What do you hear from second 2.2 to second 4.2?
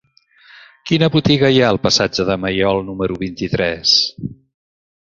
de Maiol número vint-i-tres?